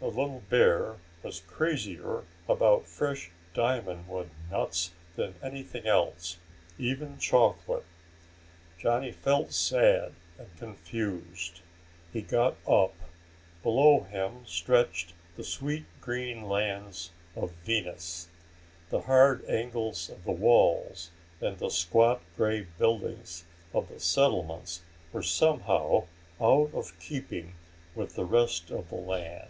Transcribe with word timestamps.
The 0.00 0.10
little 0.10 0.42
bear 0.50 0.96
was 1.22 1.40
crazier 1.40 2.24
about 2.46 2.86
fresh 2.86 3.30
diamond 3.54 4.06
wood 4.06 4.28
nuts 4.50 4.90
than 5.16 5.34
anything 5.42 5.86
else, 5.86 6.36
even 6.76 7.16
chocolate. 7.16 7.86
Johnny 8.78 9.12
felt 9.12 9.54
sad 9.54 10.12
and 10.38 10.54
confused. 10.58 11.60
He 12.12 12.20
got 12.20 12.56
up. 12.68 12.92
Below 13.62 14.02
him 14.02 14.44
stretched 14.44 15.14
the 15.38 15.42
sweet 15.44 15.86
green 16.02 16.42
lands 16.42 17.08
of 17.34 17.52
Venus. 17.64 18.28
The 18.90 19.00
hard 19.00 19.42
angles 19.48 20.10
of 20.10 20.22
the 20.24 20.32
walls 20.32 21.12
and 21.40 21.58
the 21.58 21.70
squat 21.70 22.20
grey 22.36 22.66
buildings 22.76 23.46
of 23.72 23.88
the 23.88 23.98
settlements 24.00 24.82
were 25.14 25.22
somehow 25.22 26.04
out 26.38 26.74
of 26.74 26.92
keeping 27.00 27.54
with 27.94 28.16
the 28.16 28.26
rest 28.26 28.70
of 28.70 28.90
the 28.90 28.96
land. 28.96 29.48